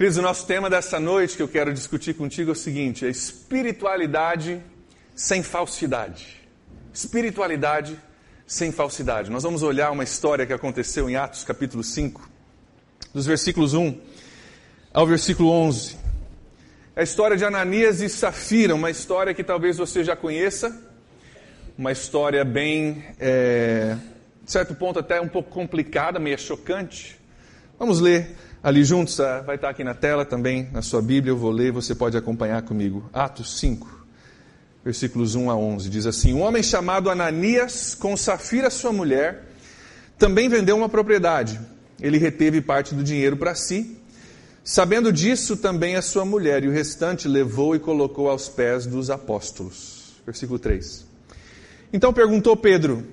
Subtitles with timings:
[0.00, 3.10] Queridos, o nosso tema dessa noite que eu quero discutir contigo é o seguinte: é
[3.10, 4.62] espiritualidade
[5.14, 6.40] sem falsidade.
[6.90, 8.00] Espiritualidade
[8.46, 9.30] sem falsidade.
[9.30, 12.30] Nós vamos olhar uma história que aconteceu em Atos capítulo 5,
[13.12, 14.00] dos versículos 1
[14.90, 15.98] ao versículo 11.
[16.96, 20.80] É a história de Ananias e Safira, uma história que talvez você já conheça,
[21.76, 23.98] uma história bem, é,
[24.42, 27.20] de certo ponto, até um pouco complicada, meio chocante.
[27.78, 31.36] Vamos ler ali juntos, ah, vai estar aqui na tela também, na sua Bíblia, eu
[31.36, 33.08] vou ler, você pode acompanhar comigo.
[33.12, 34.06] Atos 5,
[34.84, 39.44] versículos 1 a 11, diz assim: Um homem chamado Ananias, com Safira, sua mulher,
[40.18, 41.58] também vendeu uma propriedade.
[42.00, 43.96] Ele reteve parte do dinheiro para si.
[44.62, 49.10] Sabendo disso, também a sua mulher, e o restante levou e colocou aos pés dos
[49.10, 50.14] apóstolos.
[50.24, 51.06] Versículo 3.
[51.92, 53.06] Então perguntou Pedro: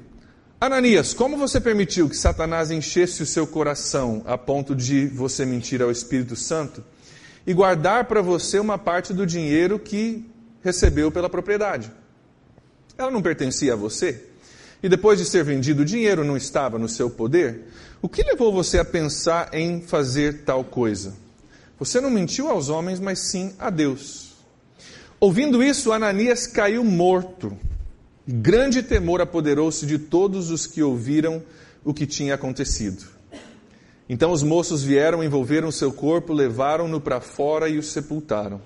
[0.59, 5.83] Ananias, como você permitiu que Satanás enchesse o seu coração a ponto de você mentir
[5.83, 6.83] ao Espírito Santo
[7.45, 10.25] e guardar para você uma parte do dinheiro que
[10.63, 11.91] recebeu pela propriedade?
[12.97, 14.23] Ela não pertencia a você?
[14.81, 17.65] E depois de ser vendido, o dinheiro não estava no seu poder?
[18.01, 21.13] O que levou você a pensar em fazer tal coisa?
[21.77, 24.33] Você não mentiu aos homens, mas sim a Deus.
[25.19, 27.55] Ouvindo isso, Ananias caiu morto.
[28.27, 31.41] Grande temor apoderou-se de todos os que ouviram
[31.81, 33.05] o que tinha acontecido.
[34.09, 38.61] Então os moços vieram, envolveram seu corpo, levaram-no para fora e o sepultaram.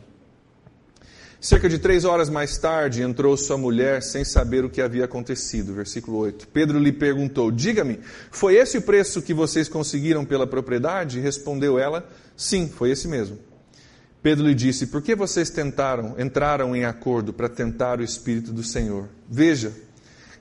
[1.39, 5.73] Cerca de três horas mais tarde entrou sua mulher sem saber o que havia acontecido.
[5.73, 6.47] Versículo 8.
[6.47, 7.99] Pedro lhe perguntou: Diga-me,
[8.31, 11.19] foi esse o preço que vocês conseguiram pela propriedade?
[11.19, 13.37] Respondeu ela: Sim, foi esse mesmo.
[14.21, 18.63] Pedro lhe disse: Por que vocês tentaram, entraram em acordo para tentar o Espírito do
[18.63, 19.09] Senhor?
[19.27, 19.73] Veja,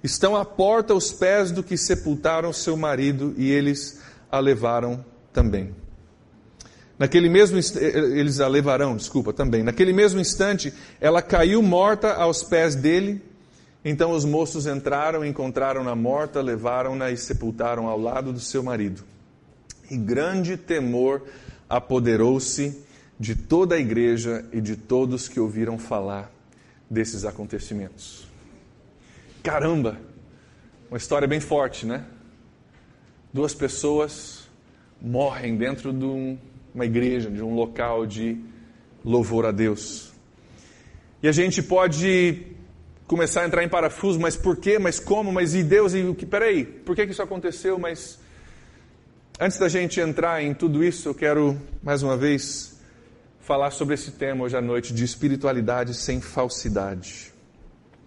[0.04, 5.74] estão à porta os pés do que sepultaram seu marido e eles a levaram também.
[6.98, 9.62] Naquele mesmo eh, eh, eles a levarão, desculpa, também.
[9.62, 13.22] Naquele mesmo instante, ela caiu morta aos pés dele.
[13.82, 19.02] Então os moços entraram, encontraram-na morta, levaram-na e sepultaram ao lado do seu marido.
[19.90, 21.22] E grande temor
[21.66, 22.84] apoderou-se
[23.20, 26.32] de toda a igreja e de todos que ouviram falar
[26.88, 28.26] desses acontecimentos.
[29.42, 30.00] Caramba!
[30.90, 32.06] Uma história bem forte, né?
[33.30, 34.48] Duas pessoas
[35.00, 36.38] morrem dentro de um,
[36.74, 38.42] uma igreja, de um local de
[39.04, 40.12] louvor a Deus.
[41.22, 42.46] E a gente pode
[43.06, 44.78] começar a entrar em parafuso, mas por quê?
[44.78, 45.30] Mas como?
[45.30, 45.92] Mas e Deus?
[45.92, 46.24] E o que?
[46.24, 47.78] Peraí, por que isso aconteceu?
[47.78, 48.18] Mas
[49.38, 52.79] antes da gente entrar em tudo isso, eu quero mais uma vez
[53.50, 57.32] falar sobre esse tema hoje à noite de espiritualidade sem falsidade.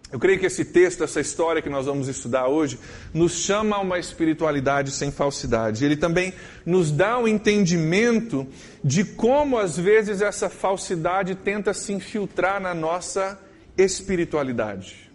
[0.09, 2.79] Eu creio que esse texto, essa história que nós vamos estudar hoje,
[3.13, 5.83] nos chama a uma espiritualidade sem falsidade.
[5.83, 6.33] Ele também
[6.65, 8.47] nos dá um entendimento
[8.81, 13.37] de como, às vezes, essa falsidade tenta se infiltrar na nossa
[13.77, 15.11] espiritualidade.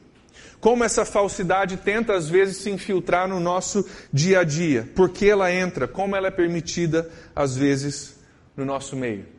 [0.61, 4.91] Como essa falsidade tenta, às vezes, se infiltrar no nosso dia a dia.
[4.95, 8.21] Por que ela entra, como ela é permitida, às vezes,
[8.55, 9.38] no nosso meio.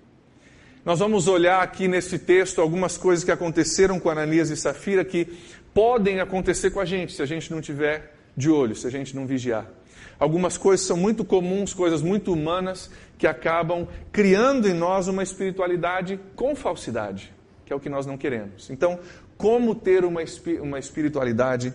[0.85, 5.25] Nós vamos olhar aqui nesse texto algumas coisas que aconteceram com Ananias e Safira que
[5.73, 9.13] podem acontecer com a gente se a gente não tiver de olho, se a gente
[9.13, 9.69] não vigiar.
[10.17, 16.17] Algumas coisas são muito comuns, coisas muito humanas, que acabam criando em nós uma espiritualidade
[16.35, 17.33] com falsidade,
[17.65, 18.69] que é o que nós não queremos.
[18.69, 18.99] Então,
[19.37, 20.21] como ter uma,
[20.61, 21.73] uma espiritualidade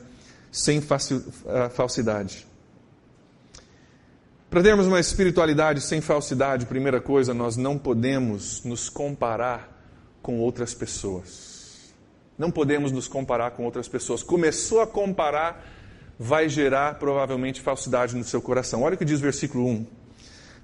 [0.50, 0.82] sem
[1.47, 2.47] ah, falsidade?
[4.54, 9.69] Para termos uma espiritualidade sem falsidade, primeira coisa, nós não podemos nos comparar
[10.22, 11.92] com outras pessoas.
[12.38, 14.22] Não podemos nos comparar com outras pessoas.
[14.22, 15.66] Começou a comparar,
[16.16, 18.82] vai gerar provavelmente falsidade no seu coração.
[18.82, 19.87] Olha o que diz o versículo 1.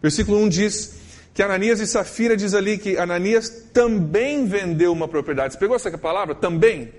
[0.01, 0.95] Versículo 1 diz
[1.34, 5.55] que Ananias e Safira diz ali que Ananias também vendeu uma propriedade.
[5.55, 6.33] Você pegou essa palavra?
[6.33, 6.93] Também?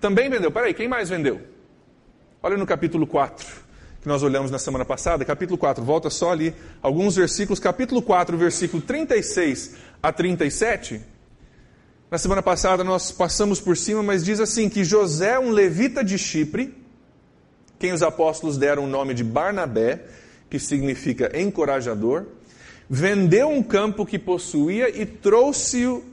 [0.00, 0.52] Também vendeu.
[0.52, 1.40] Peraí, quem mais vendeu?
[2.40, 3.65] Olha no capítulo 4
[4.06, 8.38] que nós olhamos na semana passada, capítulo 4, volta só ali alguns versículos, capítulo 4,
[8.38, 11.00] versículo 36 a 37.
[12.08, 16.16] Na semana passada nós passamos por cima, mas diz assim: que José, um levita de
[16.16, 16.72] Chipre,
[17.80, 20.04] quem os apóstolos deram o nome de Barnabé,
[20.48, 22.26] que significa encorajador,
[22.88, 26.04] vendeu um campo que possuía e trouxe o,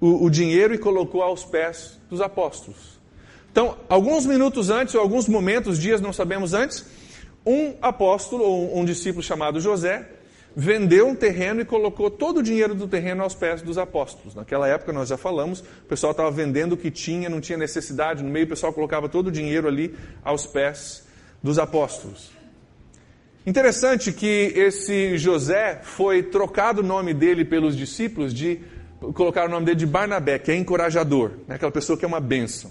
[0.00, 2.98] o, o dinheiro e colocou aos pés dos apóstolos.
[3.52, 6.86] Então, alguns minutos antes, ou alguns momentos, dias, não sabemos antes,
[7.44, 10.08] um apóstolo, ou um discípulo chamado José,
[10.54, 14.34] vendeu um terreno e colocou todo o dinheiro do terreno aos pés dos apóstolos.
[14.34, 18.22] Naquela época, nós já falamos, o pessoal estava vendendo o que tinha, não tinha necessidade,
[18.22, 19.94] no meio o pessoal colocava todo o dinheiro ali
[20.24, 21.06] aos pés
[21.42, 22.30] dos apóstolos.
[23.46, 28.60] Interessante que esse José foi trocado o nome dele pelos discípulos de
[29.14, 31.54] colocar o nome dele de Barnabé, que é encorajador, né?
[31.54, 32.70] aquela pessoa que é uma bênção.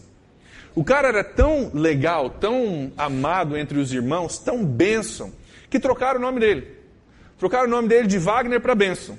[0.75, 5.31] O cara era tão legal, tão amado entre os irmãos, tão bênção,
[5.69, 6.77] que trocaram o nome dele.
[7.37, 9.17] Trocaram o nome dele de Wagner para bênção.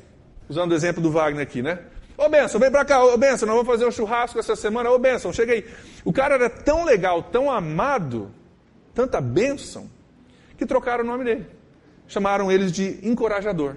[0.48, 1.78] Usando o exemplo do Wagner aqui, né?
[2.16, 4.98] Ô Benção, vem pra cá, ô Benção, nós vamos fazer um churrasco essa semana, ô
[4.98, 5.64] Benção, chega aí.
[6.04, 8.30] O cara era tão legal, tão amado,
[8.94, 9.90] tanta bênção,
[10.58, 11.46] que trocaram o nome dele.
[12.06, 13.76] Chamaram eles de encorajador.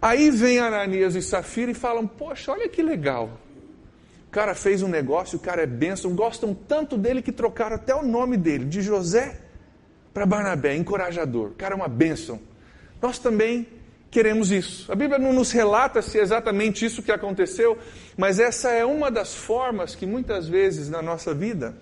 [0.00, 3.40] Aí vem Ananias e Safira e falam: Poxa, olha que legal.
[4.34, 8.02] Cara fez um negócio, o cara é bênção, gostam tanto dele que trocaram até o
[8.02, 9.38] nome dele, de José
[10.12, 11.50] para Barnabé, encorajador.
[11.50, 12.40] O cara é uma bênção.
[13.00, 13.64] Nós também
[14.10, 14.90] queremos isso.
[14.90, 17.78] A Bíblia não nos relata se é exatamente isso que aconteceu,
[18.16, 21.76] mas essa é uma das formas que muitas vezes na nossa vida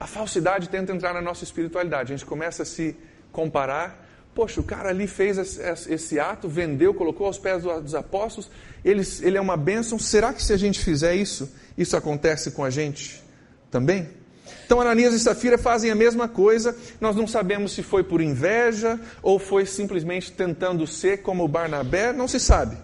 [0.00, 2.12] a falsidade tenta entrar na nossa espiritualidade.
[2.12, 2.96] A gente começa a se
[3.30, 4.04] comparar.
[4.34, 8.50] Poxa, o cara ali fez esse ato, vendeu, colocou aos pés dos apóstolos,
[8.84, 9.98] ele, ele é uma bênção.
[9.98, 13.22] Será que se a gente fizer isso, isso acontece com a gente
[13.70, 14.08] também?
[14.64, 19.00] Então Ananias e Safira fazem a mesma coisa, nós não sabemos se foi por inveja
[19.20, 22.76] ou foi simplesmente tentando ser como Barnabé, não se sabe.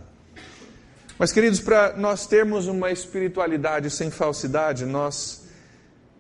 [1.17, 5.47] Mas queridos, para nós termos uma espiritualidade sem falsidade, nós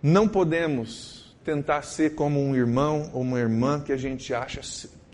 [0.01, 4.61] não podemos tentar ser como um irmão ou uma irmã que a gente acha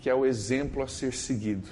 [0.03, 1.65] que é o exemplo a ser seguido.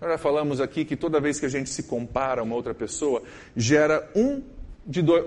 [0.00, 2.72] Nós já falamos aqui que toda vez que a gente se compara a uma outra
[2.72, 3.24] pessoa,
[3.56, 4.40] gera um,
[4.86, 5.24] dois,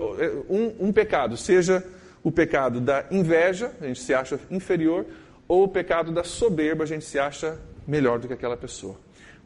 [0.48, 1.84] um, um pecado, seja
[2.24, 5.04] o pecado da inveja, a gente se acha inferior,
[5.46, 8.98] ou o pecado da soberba, a gente se acha melhor do que aquela pessoa.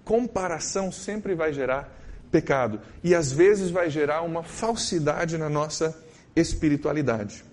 [0.05, 1.93] Comparação sempre vai gerar
[2.31, 6.01] pecado e às vezes vai gerar uma falsidade na nossa
[6.37, 7.45] espiritualidade.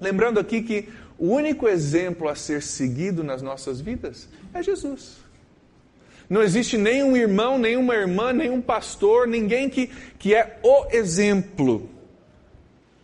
[0.00, 0.88] Lembrando aqui que
[1.18, 5.18] o único exemplo a ser seguido nas nossas vidas é Jesus.
[6.28, 9.88] Não existe nenhum irmão, nenhuma irmã, nenhum pastor, ninguém que,
[10.18, 11.90] que é o exemplo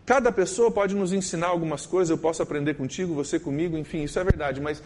[0.06, 4.16] Cada pessoa pode nos ensinar algumas coisas, eu posso aprender contigo, você comigo, enfim, isso
[4.20, 4.80] é verdade, mas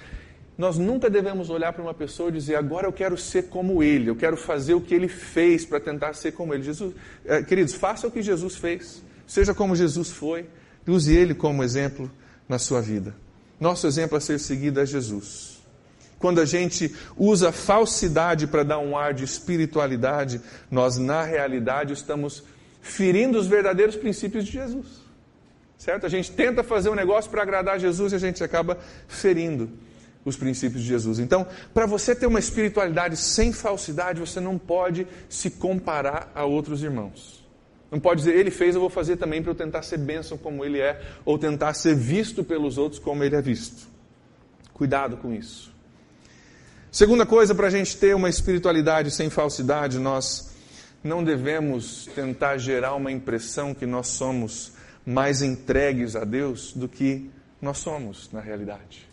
[0.56, 4.08] nós nunca devemos olhar para uma pessoa e dizer, agora eu quero ser como ele,
[4.08, 6.62] eu quero fazer o que ele fez para tentar ser como ele.
[6.62, 6.94] Jesus,
[7.26, 10.46] é, queridos, faça o que Jesus fez, seja como Jesus foi,
[10.86, 12.10] use ele como exemplo
[12.48, 13.14] na sua vida.
[13.58, 15.60] Nosso exemplo a ser seguido é Jesus.
[16.18, 20.40] Quando a gente usa falsidade para dar um ar de espiritualidade,
[20.70, 22.42] nós na realidade estamos
[22.82, 25.10] ferindo os verdadeiros princípios de Jesus
[25.80, 26.04] certo?
[26.04, 28.78] A gente tenta fazer um negócio para agradar Jesus e a gente acaba
[29.08, 29.70] ferindo
[30.22, 31.18] os princípios de Jesus.
[31.18, 36.82] Então, para você ter uma espiritualidade sem falsidade, você não pode se comparar a outros
[36.82, 37.39] irmãos.
[37.90, 40.64] Não pode dizer, ele fez, eu vou fazer também para eu tentar ser bênção como
[40.64, 43.88] ele é, ou tentar ser visto pelos outros como ele é visto.
[44.72, 45.70] Cuidado com isso.
[46.90, 50.50] Segunda coisa, para a gente ter uma espiritualidade sem falsidade, nós
[51.02, 54.72] não devemos tentar gerar uma impressão que nós somos
[55.04, 59.08] mais entregues a Deus do que nós somos na realidade.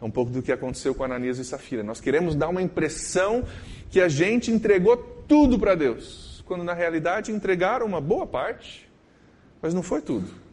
[0.00, 1.82] É um pouco do que aconteceu com Ananias e Safira.
[1.82, 3.44] Nós queremos dar uma impressão
[3.90, 4.96] que a gente entregou
[5.26, 8.88] tudo para Deus, quando na realidade entregaram uma boa parte,
[9.62, 10.44] mas não foi tudo.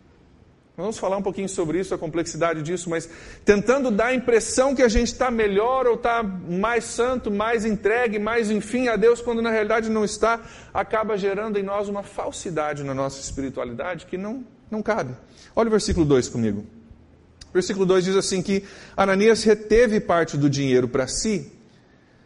[0.78, 3.08] Vamos falar um pouquinho sobre isso, a complexidade disso, mas
[3.44, 8.18] tentando dar a impressão que a gente está melhor ou está mais santo, mais entregue,
[8.18, 10.42] mais enfim a Deus, quando na realidade não está,
[10.74, 15.14] acaba gerando em nós uma falsidade na nossa espiritualidade que não, não cabe.
[15.56, 16.66] Olha o versículo 2 comigo.
[17.54, 18.64] Versículo 2 diz assim que
[18.96, 21.52] Ananias reteve parte do dinheiro para si,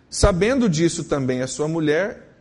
[0.08, 2.35] sabendo disso também a sua mulher,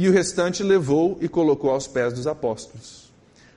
[0.00, 3.12] e o restante levou e colocou aos pés dos apóstolos.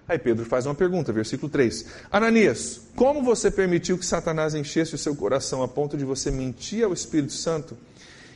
[0.05, 1.85] Aí Pedro faz uma pergunta, versículo 3.
[2.11, 6.83] Ananias, como você permitiu que Satanás enchesse o seu coração a ponto de você mentir
[6.83, 7.77] ao Espírito Santo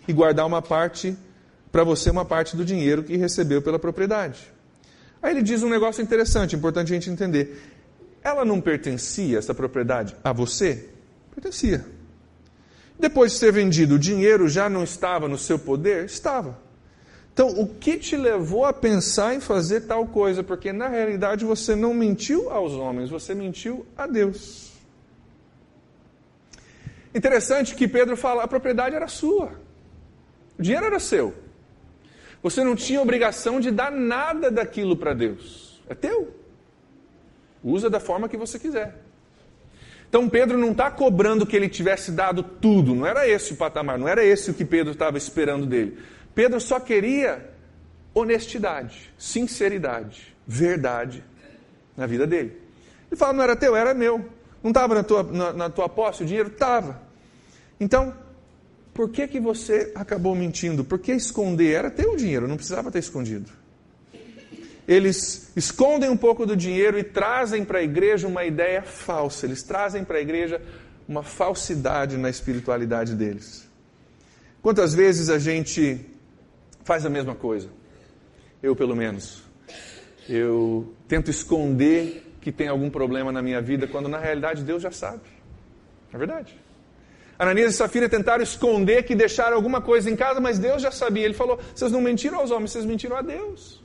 [0.08, 1.18] e guardar uma parte,
[1.70, 4.40] para você, uma parte do dinheiro que recebeu pela propriedade?
[5.22, 7.62] Aí ele diz um negócio interessante, importante a gente entender.
[8.24, 10.88] Ela não pertencia, essa propriedade, a você?
[11.36, 11.86] Pertencia.
[12.98, 16.06] Depois de ser vendido, o dinheiro já não estava no seu poder?
[16.06, 16.67] Estava.
[17.38, 20.42] Então, o que te levou a pensar em fazer tal coisa?
[20.42, 24.72] Porque na realidade você não mentiu aos homens, você mentiu a Deus.
[27.14, 29.52] Interessante que Pedro fala: a propriedade era sua,
[30.58, 31.32] o dinheiro era seu.
[32.42, 36.34] Você não tinha obrigação de dar nada daquilo para Deus, é teu.
[37.64, 38.96] Usa da forma que você quiser.
[40.10, 44.00] Então Pedro não está cobrando que ele tivesse dado tudo, não era esse o patamar,
[44.00, 46.00] não era esse o que Pedro estava esperando dele.
[46.38, 47.50] Pedro só queria
[48.14, 51.24] honestidade, sinceridade, verdade
[51.98, 52.62] na vida dele.
[53.10, 54.24] Ele fala: não era teu, era meu.
[54.62, 56.50] Não estava na tua, na, na tua posse o dinheiro?
[56.50, 57.02] Estava.
[57.80, 58.14] Então,
[58.94, 60.84] por que, que você acabou mentindo?
[60.84, 61.74] Por que esconder?
[61.74, 63.50] Era teu dinheiro, não precisava ter escondido.
[64.88, 69.48] Eles escondem um pouco do dinheiro e trazem para a igreja uma ideia falsa.
[69.48, 70.62] Eles trazem para a igreja
[71.10, 73.68] uma falsidade na espiritualidade deles.
[74.62, 76.14] Quantas vezes a gente
[76.88, 77.70] faz a mesma coisa?
[78.64, 79.44] Eu, pelo menos.
[80.28, 84.90] Eu tento esconder que tem algum problema na minha vida, quando na realidade Deus já
[84.90, 85.28] sabe.
[86.14, 86.58] É verdade.
[87.38, 91.26] Ananias e Safira tentaram esconder que deixaram alguma coisa em casa, mas Deus já sabia.
[91.26, 93.84] Ele falou: vocês não mentiram aos homens, vocês mentiram a Deus.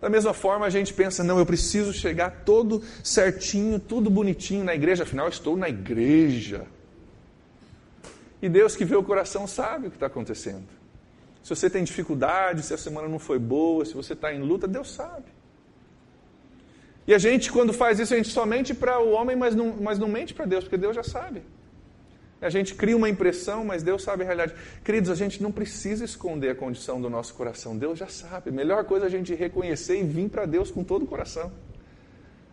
[0.00, 4.74] Da mesma forma, a gente pensa: não, eu preciso chegar todo certinho, tudo bonitinho na
[4.74, 6.64] igreja, afinal, estou na igreja.
[8.40, 10.81] E Deus que vê o coração sabe o que está acontecendo.
[11.42, 14.68] Se você tem dificuldade, se a semana não foi boa, se você está em luta,
[14.68, 15.26] Deus sabe.
[17.06, 19.76] E a gente, quando faz isso, a gente só mente para o homem, mas não,
[19.80, 21.42] mas não mente para Deus, porque Deus já sabe.
[22.40, 24.54] A gente cria uma impressão, mas Deus sabe a realidade.
[24.84, 27.76] Queridos, a gente não precisa esconder a condição do nosso coração.
[27.76, 28.50] Deus já sabe.
[28.50, 31.52] A melhor coisa é a gente reconhecer e vir para Deus com todo o coração.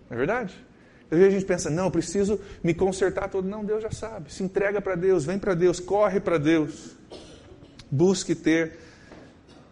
[0.07, 0.55] Não é verdade?
[1.09, 3.47] Às vezes a gente pensa, não, preciso me consertar todo.
[3.47, 4.31] Não, Deus já sabe.
[4.31, 6.95] Se entrega para Deus, vem para Deus, corre para Deus.
[7.89, 8.79] Busque ter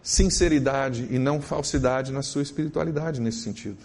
[0.02, 3.78] sinceridade e não falsidade na sua espiritualidade nesse sentido.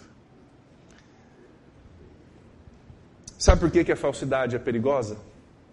[3.38, 5.16] Sabe por que, que a falsidade é perigosa?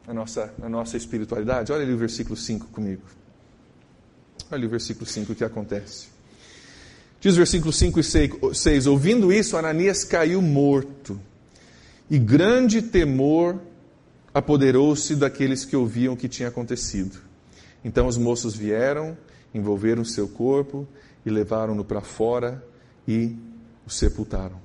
[0.08, 1.72] na nossa, na nossa espiritualidade.
[1.72, 3.04] Olha ali o versículo 5 comigo.
[4.50, 6.08] Olha ali o versículo 5 o que acontece.
[7.20, 8.04] Diz o versículo 5 e
[8.54, 11.20] 6: Ouvindo isso, Ananias caiu morto,
[12.10, 13.62] e grande temor
[14.34, 17.20] apoderou-se daqueles que ouviam o que tinha acontecido.
[17.84, 19.18] Então os moços vieram,
[19.54, 20.88] envolveram seu corpo
[21.26, 22.64] e levaram-no para fora
[23.08, 23.36] e
[23.86, 24.60] o sepultaram.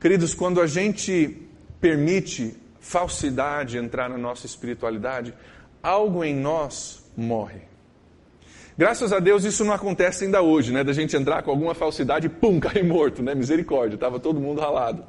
[0.00, 1.36] Queridos, quando a gente
[1.80, 5.34] permite falsidade entrar na nossa espiritualidade,
[5.82, 7.60] algo em nós morre.
[8.76, 10.82] Graças a Deus isso não acontece ainda hoje, né?
[10.82, 13.34] Da gente entrar com alguma falsidade e pum, cair morto, né?
[13.34, 15.04] Misericórdia, estava todo mundo ralado,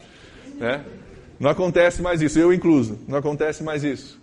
[0.57, 0.83] né?
[1.39, 4.21] Não acontece mais isso, eu incluso, não acontece mais isso.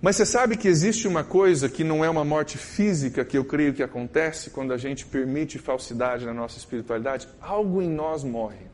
[0.00, 3.44] Mas você sabe que existe uma coisa que não é uma morte física que eu
[3.44, 7.28] creio que acontece quando a gente permite falsidade na nossa espiritualidade?
[7.40, 8.68] Algo em nós morre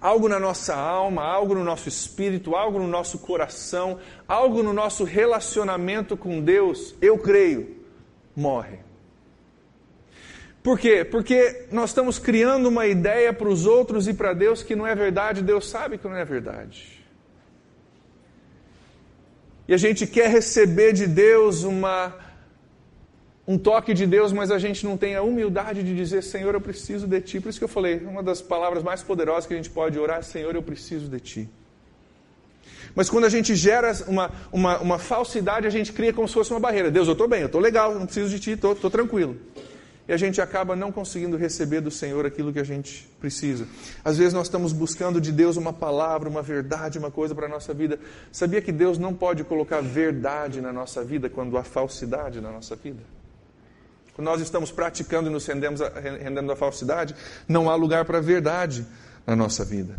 [0.00, 5.04] algo na nossa alma, algo no nosso espírito, algo no nosso coração, algo no nosso
[5.04, 7.76] relacionamento com Deus, eu creio,
[8.34, 8.78] morre.
[10.62, 11.04] Por quê?
[11.04, 14.94] Porque nós estamos criando uma ideia para os outros e para Deus que não é
[14.94, 16.95] verdade, Deus sabe que não é verdade.
[19.68, 22.14] E a gente quer receber de Deus uma
[23.48, 26.60] um toque de Deus, mas a gente não tem a humildade de dizer, Senhor, eu
[26.60, 27.40] preciso de Ti.
[27.40, 30.18] Por isso que eu falei, uma das palavras mais poderosas que a gente pode orar
[30.18, 31.48] é, Senhor, eu preciso de Ti.
[32.92, 36.50] Mas quando a gente gera uma, uma, uma falsidade, a gente cria como se fosse
[36.50, 36.90] uma barreira.
[36.90, 39.36] Deus, eu estou bem, eu estou legal, não preciso de Ti, estou tranquilo.
[40.08, 43.66] E a gente acaba não conseguindo receber do Senhor aquilo que a gente precisa.
[44.04, 47.48] Às vezes nós estamos buscando de Deus uma palavra, uma verdade, uma coisa para a
[47.48, 47.98] nossa vida.
[48.30, 52.76] Sabia que Deus não pode colocar verdade na nossa vida quando há falsidade na nossa
[52.76, 53.02] vida?
[54.14, 57.14] Quando nós estamos praticando e nos rendemos a, rendendo a falsidade,
[57.48, 58.86] não há lugar para a verdade
[59.26, 59.96] na nossa vida.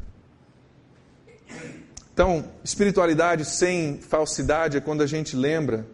[2.13, 5.85] Então, espiritualidade sem falsidade é quando a gente lembra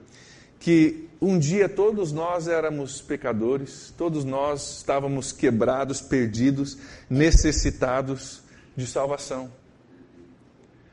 [0.64, 6.78] que um dia todos nós éramos pecadores, todos nós estávamos quebrados, perdidos,
[7.10, 8.42] necessitados
[8.74, 9.52] de salvação.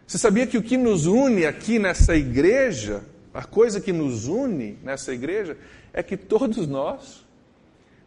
[0.05, 4.77] Você sabia que o que nos une aqui nessa igreja, a coisa que nos une
[4.83, 5.57] nessa igreja,
[5.93, 7.25] é que todos nós,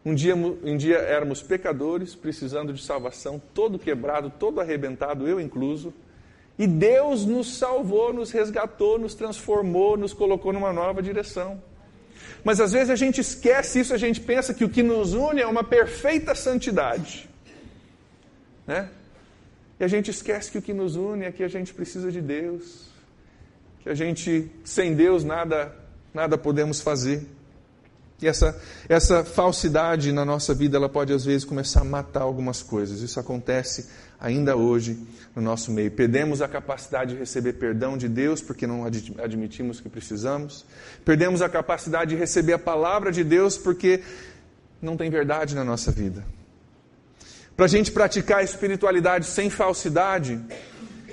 [0.03, 5.93] um dia, um dia éramos pecadores, precisando de salvação, todo quebrado, todo arrebentado, eu incluso,
[6.57, 11.61] e Deus nos salvou, nos resgatou, nos transformou, nos colocou numa nova direção.
[12.43, 15.41] Mas às vezes a gente esquece isso, a gente pensa que o que nos une
[15.41, 17.27] é uma perfeita santidade.
[18.67, 18.89] Né?
[19.79, 22.21] E a gente esquece que o que nos une é que a gente precisa de
[22.21, 22.87] Deus,
[23.81, 25.75] que a gente, sem Deus, nada,
[26.13, 27.25] nada podemos fazer.
[28.23, 32.63] E essa, essa falsidade na nossa vida, ela pode às vezes começar a matar algumas
[32.63, 33.01] coisas.
[33.01, 34.97] Isso acontece ainda hoje
[35.35, 35.91] no nosso meio.
[35.91, 40.65] Perdemos a capacidade de receber perdão de Deus porque não admitimos que precisamos.
[41.03, 44.01] Perdemos a capacidade de receber a palavra de Deus porque
[44.81, 46.23] não tem verdade na nossa vida.
[47.57, 50.39] Para a gente praticar a espiritualidade sem falsidade,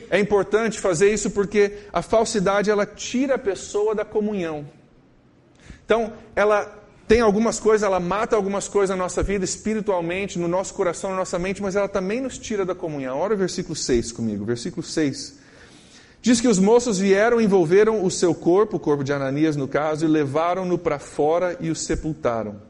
[0.09, 4.64] é importante fazer isso porque a falsidade ela tira a pessoa da comunhão.
[5.85, 6.79] Então, ela
[7.11, 11.17] tem algumas coisas, ela mata algumas coisas na nossa vida espiritualmente, no nosso coração, na
[11.17, 13.19] nossa mente, mas ela também nos tira da comunhão.
[13.19, 15.37] Olha o versículo 6 comigo, versículo 6.
[16.23, 20.05] Diz que os moços vieram, envolveram o seu corpo, o corpo de Ananias no caso,
[20.05, 22.62] e levaram-no para fora e o sepultaram.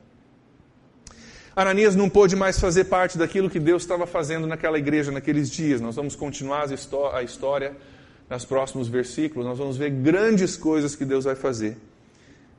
[1.54, 5.82] Ananias não pôde mais fazer parte daquilo que Deus estava fazendo naquela igreja naqueles dias.
[5.82, 6.66] Nós vamos continuar
[7.12, 7.76] a história
[8.30, 11.76] nos próximos versículos, nós vamos ver grandes coisas que Deus vai fazer.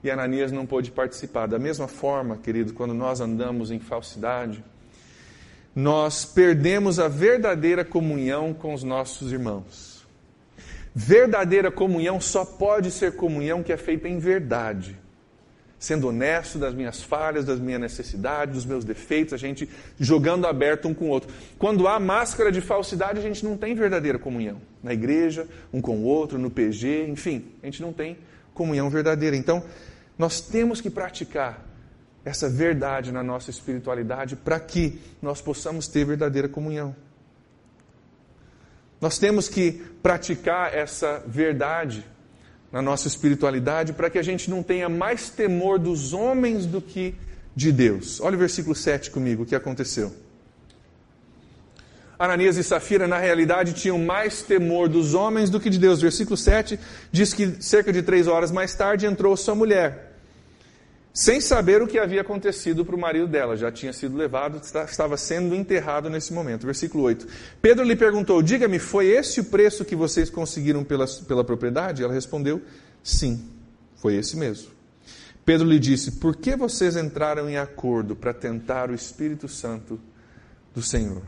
[0.03, 1.47] E Ananias não pôde participar.
[1.47, 4.63] Da mesma forma, querido, quando nós andamos em falsidade,
[5.75, 10.05] nós perdemos a verdadeira comunhão com os nossos irmãos.
[10.93, 14.97] Verdadeira comunhão só pode ser comunhão que é feita em verdade.
[15.79, 19.67] Sendo honesto das minhas falhas, das minhas necessidades, dos meus defeitos, a gente
[19.99, 21.33] jogando aberto um com o outro.
[21.57, 24.61] Quando há máscara de falsidade, a gente não tem verdadeira comunhão.
[24.83, 28.17] Na igreja, um com o outro, no PG, enfim, a gente não tem
[28.53, 29.35] comunhão verdadeira.
[29.35, 29.63] Então,
[30.17, 31.65] nós temos que praticar
[32.23, 36.95] essa verdade na nossa espiritualidade para que nós possamos ter verdadeira comunhão.
[38.99, 39.71] Nós temos que
[40.03, 42.05] praticar essa verdade
[42.71, 47.15] na nossa espiritualidade para que a gente não tenha mais temor dos homens do que
[47.55, 48.21] de Deus.
[48.21, 50.13] Olha o versículo 7 comigo, o que aconteceu.
[52.23, 56.01] Ananias e Safira, na realidade, tinham mais temor dos homens do que de Deus.
[56.01, 56.79] Versículo 7
[57.11, 60.11] diz que cerca de três horas mais tarde entrou sua mulher
[61.13, 65.17] sem saber o que havia acontecido para o marido dela, já tinha sido levado, estava
[65.17, 66.65] sendo enterrado nesse momento.
[66.65, 67.27] Versículo 8.
[67.61, 72.01] Pedro lhe perguntou: Diga-me, foi esse o preço que vocês conseguiram pela, pela propriedade?
[72.01, 72.61] Ela respondeu:
[73.03, 73.43] Sim,
[73.97, 74.69] foi esse mesmo.
[75.43, 79.99] Pedro lhe disse: Por que vocês entraram em acordo para tentar o Espírito Santo
[80.73, 81.23] do Senhor?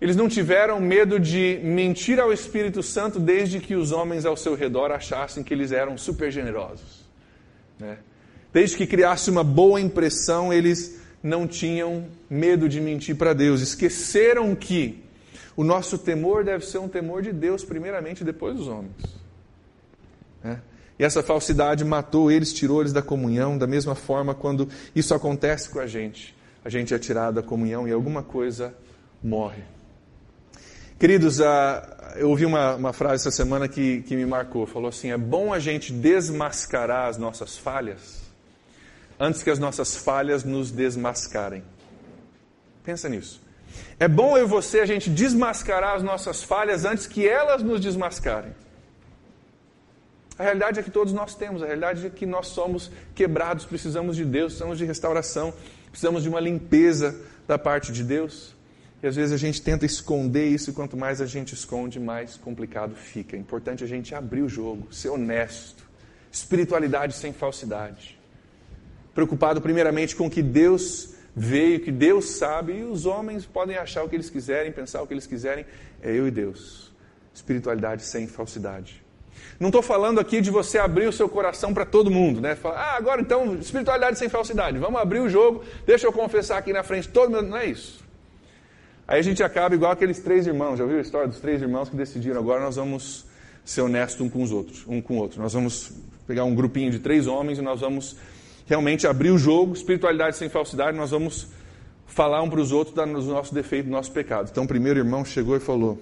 [0.00, 4.54] Eles não tiveram medo de mentir ao Espírito Santo desde que os homens ao seu
[4.54, 7.04] redor achassem que eles eram super generosos.
[7.78, 7.98] Né?
[8.52, 13.60] Desde que criasse uma boa impressão, eles não tinham medo de mentir para Deus.
[13.60, 15.02] Esqueceram que
[15.56, 18.94] o nosso temor deve ser um temor de Deus, primeiramente, depois dos homens.
[20.44, 20.60] Né?
[20.96, 23.58] E essa falsidade matou eles, tirou eles da comunhão.
[23.58, 27.88] Da mesma forma, quando isso acontece com a gente, a gente é tirado da comunhão
[27.88, 28.72] e alguma coisa
[29.22, 29.62] morre.
[30.98, 34.66] Queridos, ah, eu ouvi uma, uma frase essa semana que, que me marcou.
[34.66, 38.22] Falou assim: é bom a gente desmascarar as nossas falhas
[39.18, 41.62] antes que as nossas falhas nos desmascarem.
[42.84, 43.40] Pensa nisso.
[43.98, 47.80] É bom eu e você a gente desmascarar as nossas falhas antes que elas nos
[47.80, 48.52] desmascarem.
[50.36, 54.16] A realidade é que todos nós temos, a realidade é que nós somos quebrados, precisamos
[54.16, 55.52] de Deus, precisamos de restauração,
[55.90, 57.14] precisamos de uma limpeza
[57.46, 58.57] da parte de Deus.
[59.02, 62.36] E às vezes a gente tenta esconder isso, e quanto mais a gente esconde, mais
[62.36, 63.36] complicado fica.
[63.36, 65.84] É importante a gente abrir o jogo, ser honesto.
[66.32, 68.18] Espiritualidade sem falsidade.
[69.14, 74.02] Preocupado primeiramente com o que Deus veio, que Deus sabe, e os homens podem achar
[74.02, 75.64] o que eles quiserem, pensar o que eles quiserem.
[76.02, 76.92] É eu e Deus.
[77.32, 79.04] Espiritualidade sem falsidade.
[79.60, 82.56] Não estou falando aqui de você abrir o seu coração para todo mundo, né?
[82.56, 84.76] Falar, ah, agora então, espiritualidade sem falsidade.
[84.78, 87.48] Vamos abrir o jogo, deixa eu confessar aqui na frente todo mundo.
[87.48, 88.07] Não é isso.
[89.08, 90.76] Aí a gente acaba igual aqueles três irmãos.
[90.76, 93.24] Já ouviu a história dos três irmãos que decidiram agora nós vamos
[93.64, 95.40] ser honestos um com os outros, um com o outro.
[95.40, 95.92] Nós vamos
[96.26, 98.16] pegar um grupinho de três homens e nós vamos
[98.66, 101.48] realmente abrir o jogo, espiritualidade sem falsidade, nós vamos
[102.06, 104.50] falar um para os outros dos nossos defeitos, dos nossos pecados.
[104.50, 105.98] Então o primeiro irmão chegou e falou: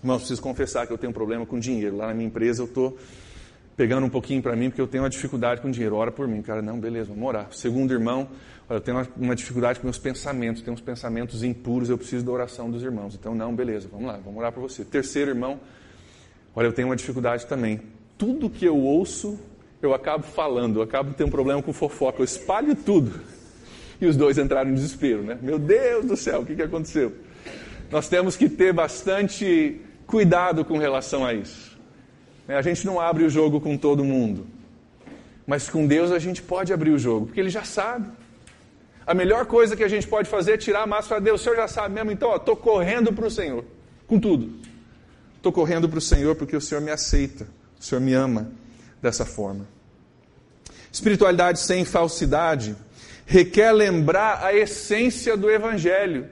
[0.00, 1.96] Irmão, preciso confessar que eu tenho um problema com dinheiro.
[1.96, 2.96] Lá na minha empresa eu estou
[3.76, 5.96] pegando um pouquinho para mim porque eu tenho uma dificuldade com dinheiro.
[5.96, 6.40] Ora por mim.
[6.40, 7.48] Cara, não, beleza, vamos orar.
[7.50, 8.28] Segundo irmão
[8.70, 12.32] eu tenho uma, uma, dificuldade com meus pensamentos, tenho uns pensamentos impuros, eu preciso da
[12.32, 13.14] oração dos irmãos.
[13.14, 14.84] Então, não, beleza, vamos lá, vamos orar para você.
[14.84, 15.58] Terceiro irmão,
[16.54, 17.80] olha, eu tenho uma dificuldade também.
[18.18, 19.38] Tudo que eu ouço,
[19.80, 23.20] eu acabo falando, eu acabo tendo um problema com fofoca, eu espalho tudo.
[24.00, 25.38] E os dois entraram em desespero, né?
[25.40, 27.12] Meu Deus do céu, o que, que aconteceu?
[27.90, 31.78] Nós temos que ter bastante cuidado com relação a isso.
[32.46, 32.56] Né?
[32.56, 34.46] A gente não abre o jogo com todo mundo.
[35.46, 38.08] Mas com Deus a gente pode abrir o jogo, porque Ele já sabe.
[39.08, 41.18] A melhor coisa que a gente pode fazer é tirar a máscara.
[41.18, 43.64] Deus, o Senhor já sabe mesmo, então estou correndo para o Senhor,
[44.06, 44.52] com tudo.
[45.34, 47.48] Estou correndo para o Senhor porque o Senhor me aceita,
[47.80, 48.52] o Senhor me ama
[49.00, 49.66] dessa forma.
[50.92, 52.76] Espiritualidade sem falsidade
[53.24, 56.28] requer lembrar a essência do Evangelho.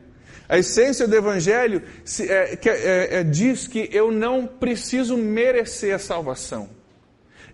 [0.47, 1.83] A essência do Evangelho
[2.21, 6.69] é, é, é, diz que eu não preciso merecer a salvação.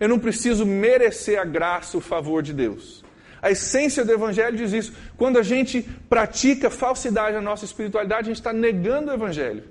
[0.01, 3.02] Eu não preciso merecer a graça, o favor de Deus.
[3.43, 4.93] A essência do Evangelho diz isso.
[5.17, 9.65] Quando a gente pratica falsidade na nossa espiritualidade, a gente está negando o Evangelho.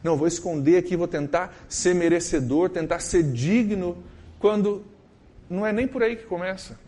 [0.00, 4.00] Não, vou esconder aqui, vou tentar ser merecedor, tentar ser digno,
[4.38, 4.84] quando
[5.50, 6.78] não é nem por aí que começa.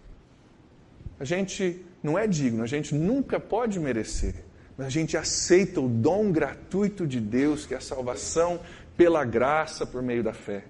[1.19, 4.37] A gente não é digno, a gente nunca pode merecer,
[4.77, 8.61] mas a gente aceita o dom gratuito de Deus, que é a salvação
[8.97, 10.63] pela graça por meio da fé.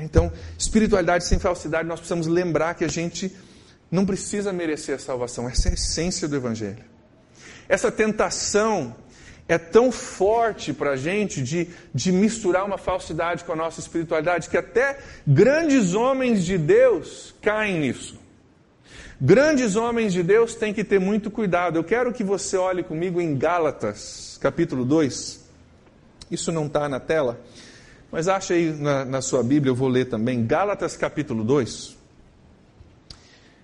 [0.00, 3.30] Então, espiritualidade sem falsidade, nós precisamos lembrar que a gente
[3.92, 6.82] não precisa merecer a salvação, essa é a essência do Evangelho.
[7.68, 8.96] Essa tentação
[9.46, 14.48] é tão forte para a gente de, de misturar uma falsidade com a nossa espiritualidade
[14.48, 18.18] que até grandes homens de Deus caem nisso.
[19.20, 21.76] Grandes homens de Deus têm que ter muito cuidado.
[21.76, 25.40] Eu quero que você olhe comigo em Gálatas, capítulo 2.
[26.30, 27.38] Isso não está na tela,
[28.10, 30.46] mas acha aí na, na sua Bíblia, eu vou ler também.
[30.46, 32.01] Gálatas, capítulo 2,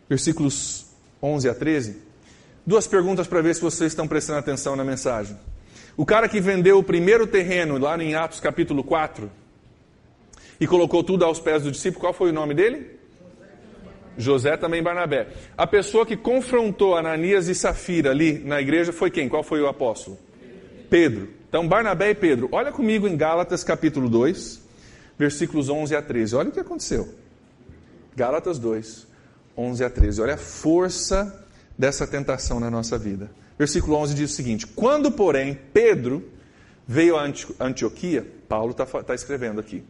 [0.09, 0.87] versículos
[1.23, 1.97] 11 a 13.
[2.67, 5.37] Duas perguntas para ver se vocês estão prestando atenção na mensagem.
[5.97, 9.31] O cara que vendeu o primeiro terreno lá em Atos capítulo 4
[10.61, 12.99] e colocou tudo aos pés do discípulo, qual foi o nome dele?
[14.17, 15.29] José também Barnabé.
[15.57, 19.29] A pessoa que confrontou Ananias e Safira ali na igreja foi quem?
[19.29, 20.19] Qual foi o apóstolo?
[20.91, 21.29] Pedro.
[21.49, 22.49] Então, Barnabé e Pedro.
[22.53, 24.61] Olha comigo em Gálatas capítulo 2,
[25.19, 26.37] versículos 11 a 13.
[26.37, 27.09] Olha o que aconteceu.
[28.15, 29.08] Gálatas 2,
[29.59, 30.23] 11 a 13.
[30.23, 31.45] Olha a força
[31.77, 33.29] dessa tentação na nossa vida.
[33.59, 36.25] Versículo 11 diz o seguinte: Quando, porém, Pedro
[36.87, 39.83] veio a Antioquia, Paulo está tá escrevendo aqui.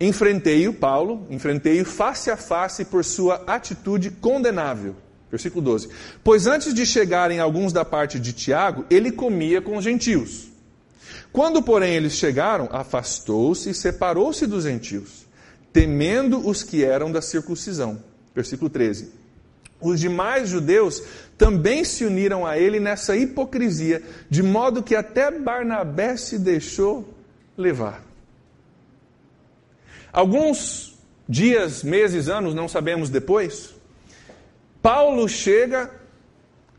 [0.00, 4.96] Enfrentei-o, Paulo, enfrentei-o face a face por sua atitude condenável.
[5.30, 5.88] Versículo 12.
[6.22, 10.48] Pois antes de chegarem alguns da parte de Tiago, ele comia com os gentios.
[11.32, 15.26] Quando, porém, eles chegaram, afastou-se e separou-se dos gentios,
[15.72, 18.00] temendo os que eram da circuncisão.
[18.34, 19.12] Versículo 13.
[19.80, 21.02] Os demais judeus
[21.36, 27.12] também se uniram a ele nessa hipocrisia, de modo que até Barnabé se deixou
[27.56, 28.02] levar.
[30.12, 30.96] Alguns
[31.28, 33.74] dias, meses, anos, não sabemos depois,
[34.80, 35.90] Paulo chega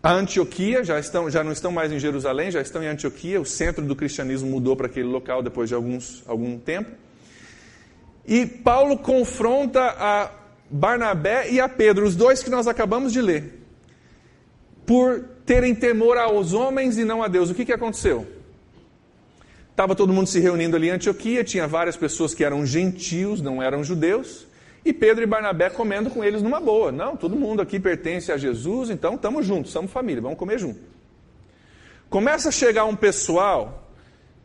[0.02, 3.46] a Antioquia, já, estão, já não estão mais em Jerusalém, já estão em Antioquia, o
[3.46, 6.92] centro do cristianismo mudou para aquele local depois de alguns, algum tempo.
[8.26, 10.32] E Paulo confronta a
[10.76, 13.62] Barnabé e a Pedro, os dois que nós acabamos de ler
[14.86, 17.50] por terem temor aos homens e não a Deus.
[17.50, 18.28] O que, que aconteceu?
[19.72, 23.64] Estava todo mundo se reunindo ali em Antioquia, tinha várias pessoas que eram gentios, não
[23.64, 24.46] eram judeus,
[24.84, 26.92] e Pedro e Barnabé comendo com eles numa boa.
[26.92, 30.80] Não, todo mundo aqui pertence a Jesus, então estamos juntos, somos família, vamos comer junto.
[32.10, 33.85] Começa a chegar um pessoal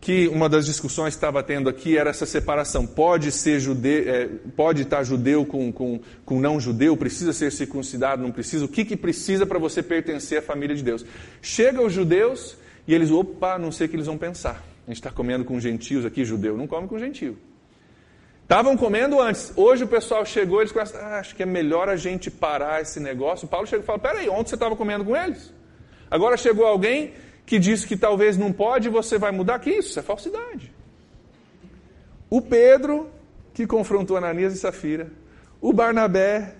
[0.00, 2.86] que uma das discussões que estava tendo aqui era essa separação.
[2.86, 8.22] Pode ser judeu, é, pode estar judeu com, com, com não judeu, precisa ser circuncidado,
[8.22, 8.64] não precisa.
[8.64, 11.04] O que, que precisa para você pertencer à família de Deus?
[11.42, 12.56] Chega os judeus
[12.88, 14.64] e eles, opa, não sei o que eles vão pensar.
[14.86, 17.36] A gente está comendo com gentios aqui, judeu, não come com gentio.
[18.42, 19.52] Estavam comendo antes.
[19.54, 22.98] Hoje o pessoal chegou, eles começam, ah, acho que é melhor a gente parar esse
[22.98, 23.46] negócio.
[23.46, 25.52] O Paulo chega e fala, peraí, ontem você estava comendo com eles?
[26.10, 27.12] Agora chegou alguém
[27.44, 29.58] que diz que talvez não pode, você vai mudar.
[29.58, 29.90] Que isso?
[29.90, 30.72] Isso é falsidade.
[32.28, 33.10] O Pedro,
[33.52, 35.10] que confrontou Ananias e Safira.
[35.60, 36.54] O Barnabé,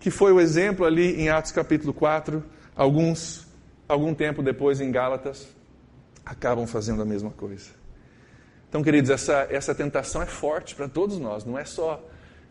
[0.00, 2.42] que foi o exemplo ali em Atos capítulo 4.
[2.74, 3.46] Alguns,
[3.88, 5.48] algum tempo depois em Gálatas,
[6.24, 7.70] acabam fazendo a mesma coisa.
[8.68, 12.04] Então, queridos, essa, essa tentação é forte para todos nós, não é só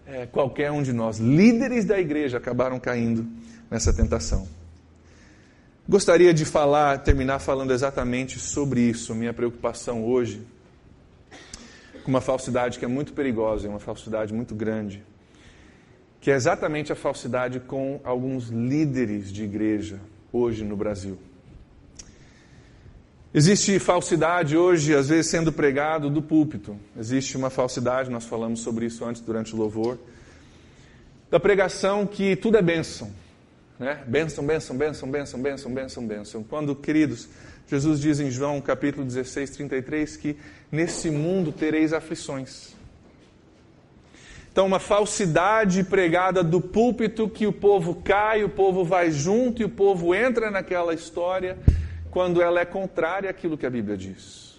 [0.05, 1.19] é, qualquer um de nós.
[1.19, 3.27] Líderes da igreja acabaram caindo
[3.69, 4.47] nessa tentação.
[5.87, 10.41] Gostaria de falar, terminar falando exatamente sobre isso, minha preocupação hoje,
[12.03, 15.03] com uma falsidade que é muito perigosa, uma falsidade muito grande,
[16.19, 19.99] que é exatamente a falsidade com alguns líderes de igreja
[20.33, 21.19] hoje no Brasil.
[23.31, 26.79] Existe falsidade hoje, às vezes, sendo pregado do púlpito.
[26.97, 29.99] Existe uma falsidade, nós falamos sobre isso antes durante o louvor,
[31.29, 33.11] da pregação que tudo é bênção
[33.79, 34.03] né?
[34.07, 36.43] Bênção, bênção, bênção, bênção, bênção, bênção, bênção.
[36.43, 37.27] Quando, queridos,
[37.67, 40.37] Jesus diz em João capítulo 16, 33 que
[40.71, 42.73] nesse mundo tereis aflições.
[44.51, 49.65] Então, uma falsidade pregada do púlpito que o povo cai, o povo vai junto e
[49.65, 51.57] o povo entra naquela história
[52.09, 54.54] quando ela é contrária àquilo que a Bíblia diz.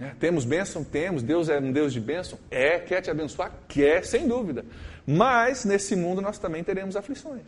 [0.00, 0.84] É, temos bênção?
[0.84, 1.22] Temos.
[1.22, 2.38] Deus é um Deus de bênção?
[2.50, 2.78] É.
[2.78, 3.52] Quer te abençoar?
[3.66, 4.64] Quer, sem dúvida.
[5.06, 7.46] Mas nesse mundo nós também teremos aflições.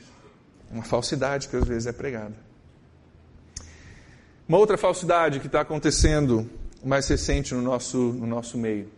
[0.70, 2.34] Uma falsidade que às vezes é pregada.
[4.48, 6.48] Uma outra falsidade que está acontecendo
[6.84, 8.88] mais recente no nosso, no nosso meio.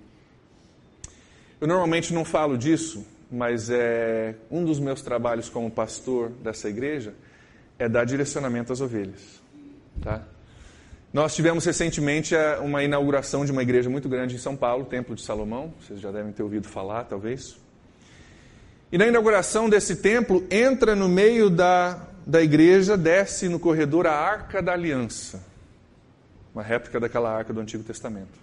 [1.61, 7.15] Eu normalmente não falo disso, mas é um dos meus trabalhos como pastor dessa igreja
[7.79, 9.41] é dar direcionamento às ovelhas.
[10.01, 10.23] Tá?
[11.13, 15.15] Nós tivemos recentemente é, uma inauguração de uma igreja muito grande em São Paulo, Templo
[15.15, 15.75] de Salomão.
[15.79, 17.59] Vocês já devem ter ouvido falar, talvez.
[18.91, 24.15] E na inauguração desse templo, entra no meio da, da igreja, desce no corredor a
[24.15, 25.45] Arca da Aliança,
[26.55, 28.41] uma réplica daquela arca do Antigo Testamento.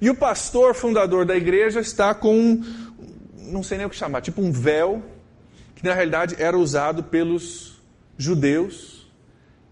[0.00, 2.64] E o pastor fundador da igreja está com, um,
[3.36, 5.02] não sei nem o que chamar, tipo um véu,
[5.74, 7.82] que na realidade era usado pelos
[8.16, 8.93] judeus,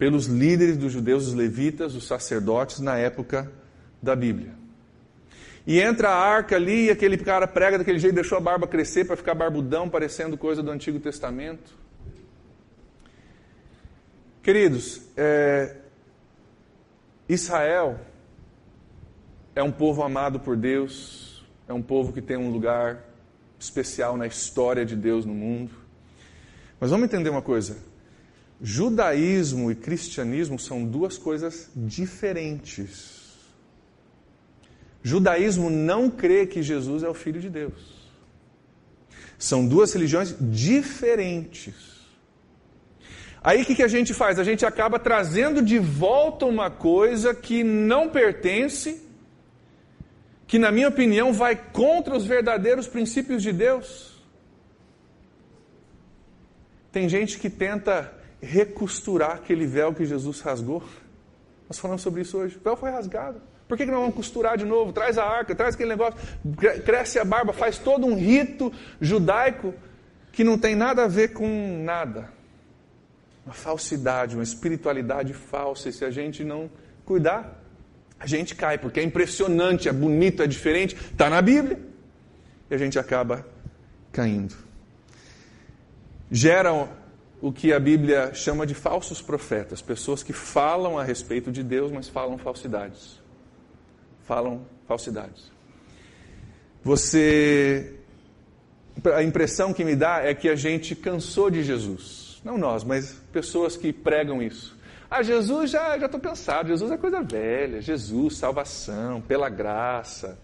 [0.02, 3.48] pelos líderes dos judeus, os levitas, os sacerdotes, na época
[4.02, 4.52] da Bíblia.
[5.64, 9.04] E entra a arca ali e aquele cara prega daquele jeito, deixou a barba crescer
[9.04, 11.78] para ficar barbudão, parecendo coisa do Antigo Testamento.
[14.42, 15.76] Queridos, é,
[17.28, 18.00] Israel
[19.54, 23.04] é um povo amado por Deus, é um povo que tem um lugar
[23.56, 25.70] especial na história de Deus no mundo.
[26.80, 27.91] Mas vamos entender uma coisa:
[28.62, 33.20] judaísmo e cristianismo são duas coisas diferentes.
[35.02, 38.00] Judaísmo não crê que Jesus é o Filho de Deus.
[39.36, 41.74] São duas religiões diferentes.
[43.42, 44.38] Aí o que, que a gente faz?
[44.38, 49.02] A gente acaba trazendo de volta uma coisa que não pertence
[50.46, 54.22] que, na minha opinião, vai contra os verdadeiros princípios de Deus.
[56.92, 60.82] Tem gente que tenta recosturar aquele véu que Jesus rasgou.
[61.68, 62.56] Nós falamos sobre isso hoje.
[62.56, 63.40] O véu foi rasgado.
[63.68, 64.92] Por que, que vamos costurar de novo?
[64.92, 66.18] Traz a arca, traz aquele negócio,
[66.84, 69.72] cresce a barba, faz todo um rito judaico
[70.32, 72.28] que não tem nada a ver com nada.
[73.46, 75.88] Uma falsidade, uma espiritualidade falsa.
[75.88, 76.68] E se a gente não
[77.04, 77.62] cuidar,
[78.18, 81.80] a gente cai, porque é impressionante, é bonito, é diferente, está na Bíblia.
[82.70, 83.46] E a gente acaba
[84.12, 84.54] caindo.
[86.30, 86.88] Geram
[87.42, 91.90] o que a Bíblia chama de falsos profetas, pessoas que falam a respeito de Deus,
[91.90, 93.20] mas falam falsidades.
[94.22, 95.50] Falam falsidades.
[96.84, 97.98] Você.
[99.12, 102.40] A impressão que me dá é que a gente cansou de Jesus.
[102.44, 104.78] Não nós, mas pessoas que pregam isso.
[105.10, 110.38] Ah, Jesus já estou pensado, Jesus é coisa velha, Jesus, salvação, pela graça,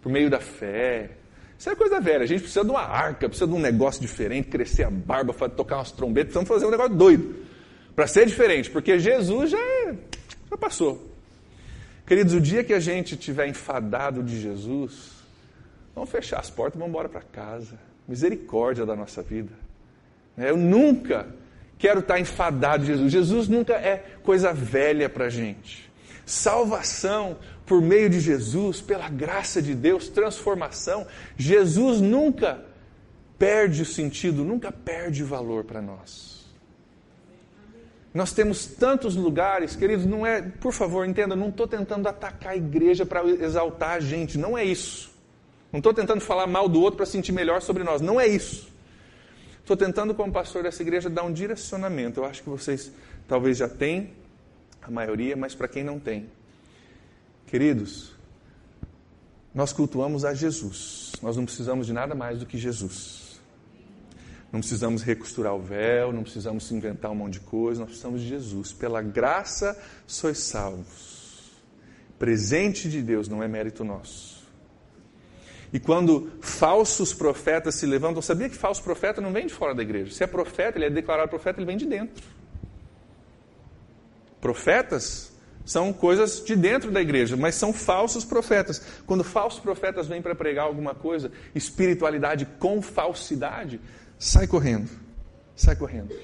[0.00, 1.10] por meio da fé.
[1.58, 4.48] Isso é coisa velha, a gente precisa de uma arca, precisa de um negócio diferente,
[4.48, 7.34] crescer a barba, tocar umas trombetas, precisamos fazer um negócio doido.
[7.94, 9.94] Para ser diferente, porque Jesus já, é,
[10.50, 11.10] já passou.
[12.06, 15.10] Queridos, o dia que a gente estiver enfadado de Jesus,
[15.94, 17.78] vamos fechar as portas vamos embora para casa.
[18.06, 19.52] Misericórdia da nossa vida.
[20.36, 21.26] Eu nunca
[21.78, 23.12] quero estar enfadado de Jesus.
[23.12, 25.90] Jesus nunca é coisa velha para a gente.
[26.26, 31.06] Salvação por meio de Jesus, pela graça de Deus, transformação.
[31.36, 32.64] Jesus nunca
[33.38, 36.44] perde o sentido, nunca perde o valor para nós.
[38.12, 42.56] Nós temos tantos lugares, queridos, não é, por favor, entenda, não estou tentando atacar a
[42.56, 45.12] igreja para exaltar a gente, não é isso.
[45.72, 48.72] Não estou tentando falar mal do outro para sentir melhor sobre nós, não é isso.
[49.58, 52.20] Estou tentando, como pastor dessa igreja, dar um direcionamento.
[52.20, 52.92] Eu acho que vocês
[53.26, 54.12] talvez já têm,
[54.86, 56.30] a maioria, mas para quem não tem.
[57.46, 58.12] Queridos,
[59.54, 61.12] nós cultuamos a Jesus.
[61.22, 63.40] Nós não precisamos de nada mais do que Jesus.
[64.52, 68.28] Não precisamos recosturar o véu, não precisamos inventar um monte de coisa, nós precisamos de
[68.28, 68.72] Jesus.
[68.72, 71.52] Pela graça sois salvos.
[72.18, 74.44] Presente de Deus, não é mérito nosso.
[75.72, 79.82] E quando falsos profetas se levantam, sabia que falso profeta não vem de fora da
[79.82, 80.14] igreja.
[80.14, 82.24] Se é profeta, ele é declarado profeta, ele vem de dentro.
[84.44, 85.32] Profetas
[85.64, 88.78] são coisas de dentro da igreja, mas são falsos profetas.
[89.06, 93.80] Quando falsos profetas vêm para pregar alguma coisa, espiritualidade com falsidade,
[94.18, 94.90] sai correndo.
[95.56, 96.14] Sai correndo.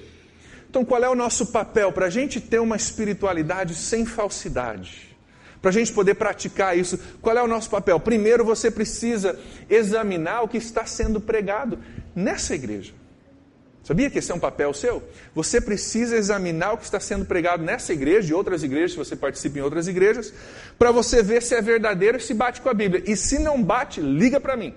[0.69, 5.17] Então, qual é o nosso papel para a gente ter uma espiritualidade sem falsidade?
[5.59, 7.99] Para a gente poder praticar isso, qual é o nosso papel?
[7.99, 11.79] Primeiro, você precisa examinar o que está sendo pregado
[12.15, 12.93] nessa igreja.
[13.83, 15.01] Sabia que esse é um papel seu?
[15.33, 19.15] Você precisa examinar o que está sendo pregado nessa igreja e outras igrejas, se você
[19.15, 20.31] participa em outras igrejas,
[20.77, 23.03] para você ver se é verdadeiro e se bate com a Bíblia.
[23.07, 24.75] E se não bate, liga para mim.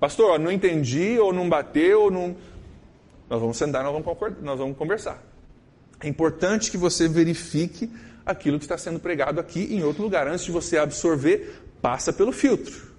[0.00, 2.36] Pastor, ó, não entendi, ou não bateu, ou não.
[3.30, 5.22] Nós vamos sentar, nós vamos, nós vamos conversar.
[6.00, 7.90] É importante que você verifique
[8.26, 10.26] aquilo que está sendo pregado aqui em outro lugar.
[10.26, 12.92] Antes de você absorver, passa pelo filtro.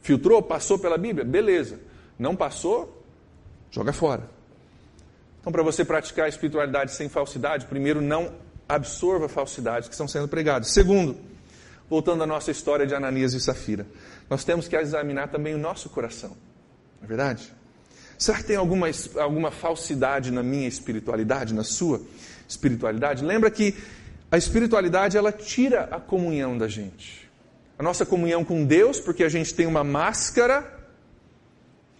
[0.00, 0.40] Filtrou?
[0.40, 1.24] Passou pela Bíblia?
[1.24, 1.80] Beleza.
[2.16, 3.02] Não passou?
[3.70, 4.35] Joga fora.
[5.46, 8.32] Então, para você praticar a espiritualidade sem falsidade, primeiro, não
[8.68, 10.72] absorva falsidades que estão sendo pregadas.
[10.72, 11.16] Segundo,
[11.88, 13.86] voltando à nossa história de Ananias e Safira,
[14.28, 16.30] nós temos que examinar também o nosso coração.
[16.30, 17.52] Não é verdade?
[18.18, 18.88] Será que tem alguma,
[19.20, 22.00] alguma falsidade na minha espiritualidade, na sua
[22.48, 23.24] espiritualidade?
[23.24, 23.72] Lembra que
[24.28, 27.30] a espiritualidade ela tira a comunhão da gente.
[27.78, 30.75] A nossa comunhão com Deus, porque a gente tem uma máscara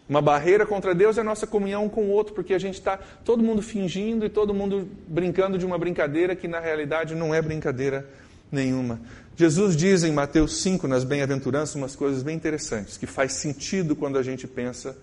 [0.09, 2.97] Uma barreira contra Deus é a nossa comunhão com o outro, porque a gente está
[2.97, 7.43] todo mundo fingindo e todo mundo brincando de uma brincadeira que na realidade não é
[7.43, 8.09] brincadeira
[8.51, 9.01] nenhuma.
[9.35, 14.17] Jesus diz em Mateus 5, nas bem-aventuranças, umas coisas bem interessantes, que faz sentido quando
[14.17, 14.97] a gente pensa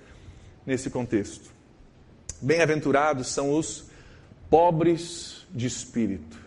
[0.66, 1.52] nesse contexto.
[2.42, 3.86] Bem-aventurados são os
[4.50, 6.38] pobres de espírito,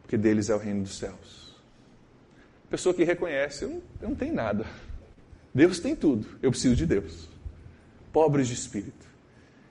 [0.00, 1.54] porque deles é o reino dos céus.
[2.70, 4.64] Pessoa que reconhece, eu não, eu não tenho nada.
[5.54, 7.35] Deus tem tudo, eu preciso de Deus
[8.12, 9.06] pobres de espírito.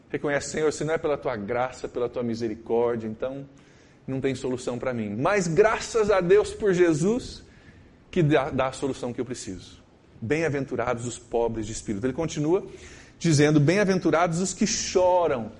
[0.10, 3.46] Reconhece, Senhor, se não é pela tua graça, pela tua misericórdia, então
[4.08, 5.16] não tem solução para mim.
[5.16, 7.44] Mas graças a Deus por Jesus,
[8.12, 9.84] que dá, dá a solução que eu preciso.
[10.22, 12.06] Bem-aventurados os pobres de espírito.
[12.06, 12.66] Ele continua
[13.20, 15.52] dizendo: Bem-aventurados os que choram,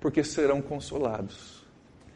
[0.00, 1.58] porque serão consolados.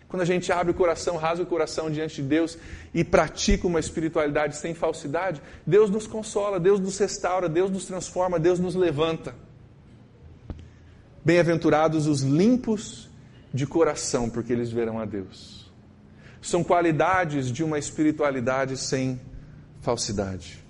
[0.08, 2.58] Quando a gente abre o coração, rasga o coração diante de Deus
[2.92, 8.38] e pratica uma espiritualidade sem falsidade, Deus nos consola, Deus nos restaura, Deus nos transforma,
[8.38, 9.34] Deus nos levanta.
[11.24, 13.08] Bem-aventurados os limpos
[13.54, 15.70] de coração, porque eles verão a Deus.
[16.40, 19.20] São qualidades de uma espiritualidade sem
[19.80, 20.62] falsidade.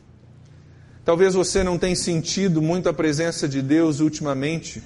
[1.05, 4.83] Talvez você não tenha sentido muito a presença de Deus ultimamente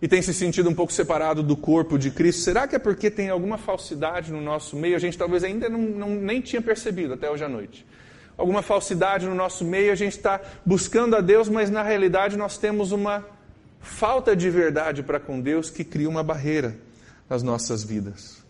[0.00, 2.42] e tenha se sentido um pouco separado do corpo de Cristo.
[2.42, 4.94] Será que é porque tem alguma falsidade no nosso meio?
[4.94, 7.84] A gente talvez ainda não, não nem tinha percebido até hoje à noite.
[8.36, 12.56] Alguma falsidade no nosso meio, a gente está buscando a Deus, mas na realidade nós
[12.56, 13.24] temos uma
[13.86, 16.76] falta de verdade para com Deus que cria uma barreira
[17.30, 18.44] nas nossas vidas.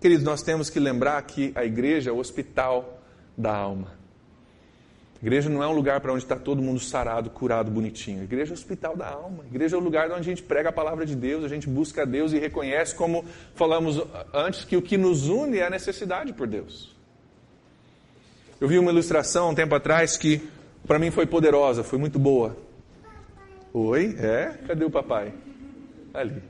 [0.00, 3.00] Queridos, nós temos que lembrar que a igreja é o hospital
[3.36, 3.92] da alma.
[5.20, 8.20] A igreja não é um lugar para onde está todo mundo sarado, curado, bonitinho.
[8.20, 9.42] A igreja é o hospital da alma.
[9.42, 11.68] A igreja é o lugar onde a gente prega a palavra de Deus, a gente
[11.68, 14.00] busca a Deus e reconhece, como falamos
[14.32, 16.94] antes, que o que nos une é a necessidade por Deus.
[18.60, 20.46] Eu vi uma ilustração um tempo atrás que
[20.86, 22.65] para mim foi poderosa, foi muito boa.
[23.72, 24.16] Oi?
[24.18, 24.58] É?
[24.66, 25.32] Cadê o papai?
[26.14, 26.42] Ali.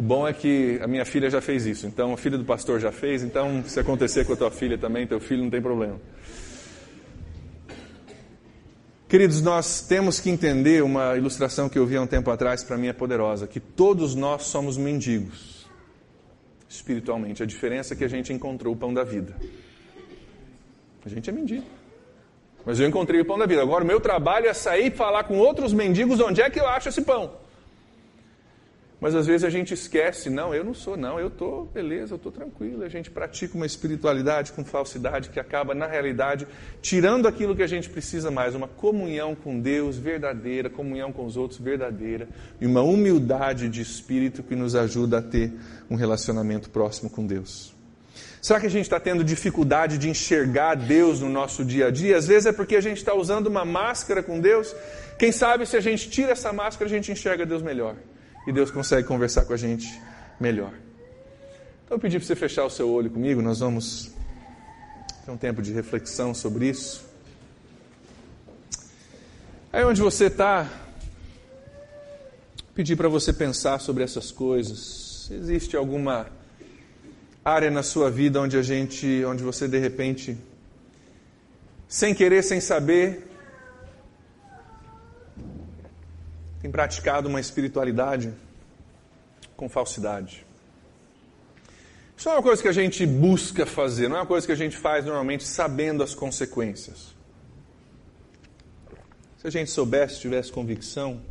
[0.00, 2.80] O bom é que a minha filha já fez isso, então a filha do pastor
[2.80, 6.00] já fez, então se acontecer com a tua filha também, teu filho não tem problema.
[9.06, 12.78] Queridos, nós temos que entender uma ilustração que eu vi há um tempo atrás, para
[12.78, 15.68] mim é poderosa, que todos nós somos mendigos,
[16.66, 17.42] espiritualmente.
[17.42, 19.36] A diferença é que a gente encontrou o pão da vida.
[21.04, 21.64] A gente é mendigo.
[22.64, 23.62] Mas eu encontrei o pão da vida.
[23.62, 26.66] Agora o meu trabalho é sair e falar com outros mendigos onde é que eu
[26.66, 27.32] acho esse pão.
[29.00, 32.16] Mas às vezes a gente esquece, não, eu não sou, não, eu estou, beleza, eu
[32.16, 32.84] estou tranquilo.
[32.84, 36.46] A gente pratica uma espiritualidade com falsidade que acaba, na realidade,
[36.82, 41.38] tirando aquilo que a gente precisa mais, uma comunhão com Deus verdadeira, comunhão com os
[41.38, 42.28] outros verdadeira,
[42.60, 45.50] e uma humildade de espírito que nos ajuda a ter
[45.88, 47.79] um relacionamento próximo com Deus.
[48.40, 52.16] Será que a gente está tendo dificuldade de enxergar Deus no nosso dia a dia?
[52.16, 54.74] Às vezes é porque a gente está usando uma máscara com Deus.
[55.18, 57.96] Quem sabe se a gente tira essa máscara, a gente enxerga Deus melhor.
[58.46, 60.00] E Deus consegue conversar com a gente
[60.40, 60.72] melhor.
[61.84, 64.10] Então eu pedi para você fechar o seu olho comigo, nós vamos
[65.26, 67.04] ter um tempo de reflexão sobre isso.
[69.70, 70.66] Aí onde você está,
[72.74, 75.30] pedi para você pensar sobre essas coisas.
[75.30, 76.39] Existe alguma
[77.44, 80.36] área na sua vida onde a gente, onde você de repente,
[81.88, 83.26] sem querer, sem saber,
[86.60, 88.32] tem praticado uma espiritualidade
[89.56, 90.46] com falsidade.
[92.16, 94.52] Isso não é uma coisa que a gente busca fazer, não é uma coisa que
[94.52, 97.14] a gente faz normalmente sabendo as consequências.
[99.38, 101.22] Se a gente soubesse, tivesse convicção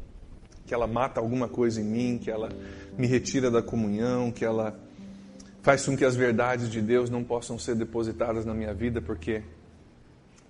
[0.65, 2.49] que ela mata alguma coisa em mim, que ela
[2.97, 4.79] me retira da comunhão, que ela
[5.61, 9.43] faz com que as verdades de Deus não possam ser depositadas na minha vida, porque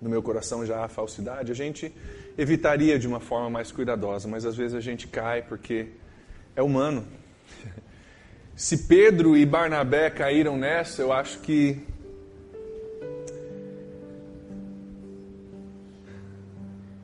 [0.00, 1.92] no meu coração já há falsidade, a gente
[2.38, 5.88] evitaria de uma forma mais cuidadosa, mas às vezes a gente cai porque
[6.56, 7.04] é humano.
[8.56, 11.82] Se Pedro e Barnabé caíram nessa, eu acho que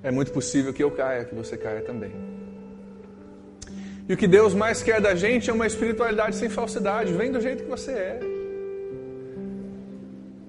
[0.03, 2.36] é muito possível que eu caia, que você caia também.
[4.09, 7.13] E o que Deus mais quer da gente é uma espiritualidade sem falsidade.
[7.13, 8.21] Vem do jeito que você é.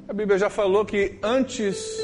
[0.08, 2.00] A Bíblia já falou que antes,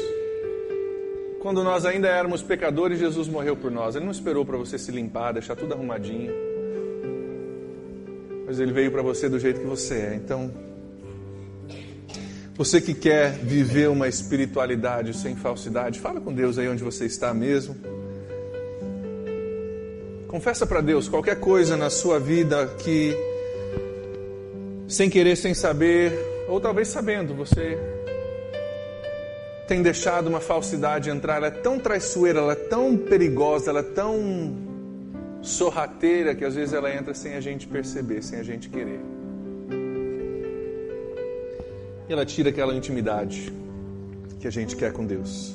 [1.40, 3.94] quando nós ainda éramos pecadores, Jesus morreu por nós.
[3.94, 6.32] Ele não esperou para você se limpar, deixar tudo arrumadinho.
[8.46, 10.14] Mas ele veio para você do jeito que você é.
[10.16, 10.52] Então,
[12.56, 17.32] você que quer viver uma espiritualidade sem falsidade, fala com Deus aí onde você está
[17.32, 17.76] mesmo.
[20.34, 23.16] Confessa para Deus qualquer coisa na sua vida que,
[24.88, 26.12] sem querer, sem saber,
[26.48, 27.78] ou talvez sabendo, você
[29.68, 33.84] tem deixado uma falsidade entrar, ela é tão traiçoeira, ela é tão perigosa, ela é
[33.84, 34.56] tão
[35.40, 38.98] sorrateira que às vezes ela entra sem a gente perceber, sem a gente querer.
[42.08, 43.52] E ela tira aquela intimidade
[44.40, 45.54] que a gente quer com Deus.